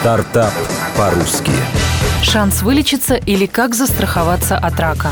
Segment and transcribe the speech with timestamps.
[0.00, 0.54] Стартап
[0.96, 1.52] по-русски.
[2.22, 5.10] Шанс вылечиться или как застраховаться от рака.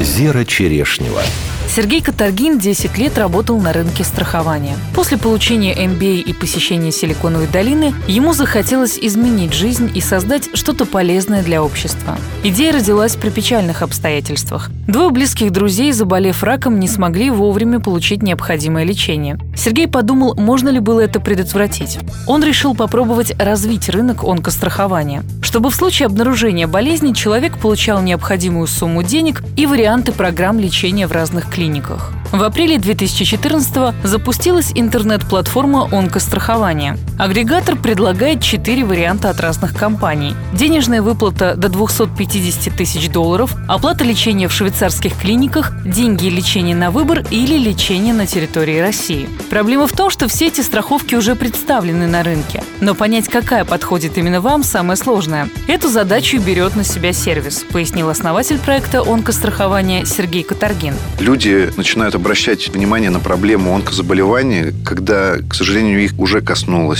[0.00, 1.22] Зера Черешнева.
[1.68, 4.76] Сергей Катаргин 10 лет работал на рынке страхования.
[4.94, 11.42] После получения MBA и посещения Силиконовой долины ему захотелось изменить жизнь и создать что-то полезное
[11.42, 12.16] для общества.
[12.44, 14.70] Идея родилась при печальных обстоятельствах.
[14.86, 19.38] Двое близких друзей, заболев раком, не смогли вовремя получить необходимое лечение.
[19.56, 21.98] Сергей подумал, можно ли было это предотвратить.
[22.26, 29.04] Он решил попробовать развить рынок онкострахования, чтобы в случае обнаружения болезни человек получал необходимую сумму
[29.04, 32.10] денег и варианты программ лечения в разных клиниках.
[32.32, 36.98] В апреле 2014 запустилась интернет-платформа онкострахования.
[37.18, 40.34] Агрегатор предлагает четыре варианта от разных компаний.
[40.52, 46.90] Денежная выплата до 250 тысяч долларов, оплата лечения в швейцарских клиниках, деньги и лечение на
[46.90, 49.30] выбор или лечение на территории России.
[49.48, 52.62] Проблема в том, что все эти страховки уже представлены на рынке.
[52.82, 55.48] Но понять, какая подходит именно вам, самое сложное.
[55.68, 60.94] Эту задачу берет на себя сервис, пояснил основатель проекта онкострахования Сергей Катаргин.
[61.18, 66.42] Люди начинают обращать внимание на проблему онкозаболеваний, когда, к сожалению, их уже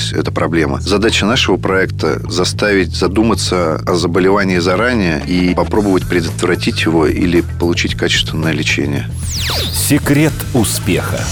[0.07, 0.81] коснулась эта проблема.
[0.81, 8.53] Задача нашего проекта– заставить задуматься о заболевании заранее и попробовать предотвратить его или получить качественное
[8.53, 9.09] лечение.
[9.73, 11.25] Секрет успеха.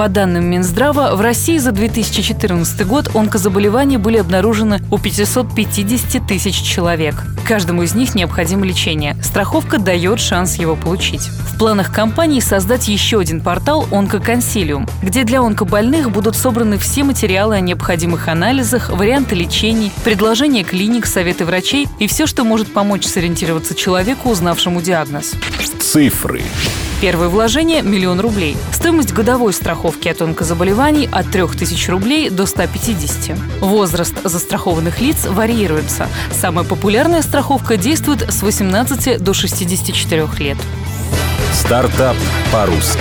[0.00, 7.16] По данным Минздрава, в России за 2014 год онкозаболевания были обнаружены у 550 тысяч человек.
[7.46, 9.14] Каждому из них необходимо лечение.
[9.22, 11.28] Страховка дает шанс его получить.
[11.28, 17.56] В планах компании создать еще один портал «Онкоконсилиум», где для онкобольных будут собраны все материалы
[17.56, 23.74] о необходимых анализах, варианты лечений, предложения клиник, советы врачей и все, что может помочь сориентироваться
[23.74, 25.34] человеку, узнавшему диагноз.
[25.78, 26.40] Цифры.
[27.00, 28.58] Первое вложение– миллион рублей.
[28.74, 33.38] Стоимость годовой страховки от онкозаболеваний от 3000 рублей до 150.
[33.60, 36.08] Возраст застрахованных лиц варьируется.
[36.30, 40.58] Самая популярная страховка действует с 18 до 64 лет.
[41.54, 42.16] Стартап
[42.52, 43.00] по-русски.